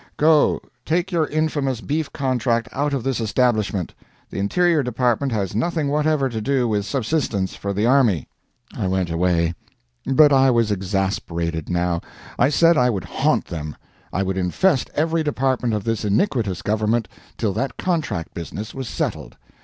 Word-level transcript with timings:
Go, 0.17 0.59
take 0.83 1.11
your 1.11 1.27
infamous 1.27 1.79
beef 1.79 2.11
contract 2.11 2.67
out 2.71 2.91
of 2.91 3.03
this 3.03 3.19
establishment. 3.19 3.93
The 4.31 4.39
Interior 4.39 4.81
Department 4.81 5.31
has 5.31 5.53
nothing 5.53 5.89
whatever 5.89 6.27
to 6.27 6.41
do 6.41 6.67
with 6.67 6.87
subsistence 6.87 7.53
for 7.53 7.71
the 7.71 7.85
army." 7.85 8.27
I 8.75 8.87
went 8.87 9.11
away. 9.11 9.53
But 10.07 10.33
I 10.33 10.49
was 10.49 10.71
exasperated 10.71 11.69
now. 11.69 12.01
I 12.39 12.49
said 12.49 12.77
I 12.79 12.89
would 12.89 13.03
haunt 13.05 13.45
them; 13.45 13.75
I 14.11 14.23
would 14.23 14.37
infest 14.39 14.89
every 14.95 15.21
department 15.21 15.75
of 15.75 15.83
this 15.83 16.03
iniquitous 16.03 16.63
government 16.63 17.07
till 17.37 17.53
that 17.53 17.77
contract 17.77 18.33
business 18.33 18.73
was 18.73 18.89
settled. 18.89 19.37